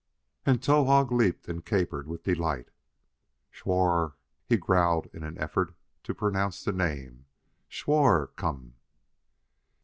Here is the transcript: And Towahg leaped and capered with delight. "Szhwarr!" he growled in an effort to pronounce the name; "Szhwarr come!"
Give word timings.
And 0.47 0.63
Towahg 0.63 1.11
leaped 1.11 1.47
and 1.47 1.63
capered 1.63 2.07
with 2.07 2.23
delight. 2.23 2.71
"Szhwarr!" 3.53 4.15
he 4.47 4.57
growled 4.57 5.05
in 5.13 5.21
an 5.23 5.37
effort 5.37 5.75
to 6.01 6.15
pronounce 6.15 6.63
the 6.63 6.71
name; 6.73 7.27
"Szhwarr 7.69 8.35
come!" 8.35 8.73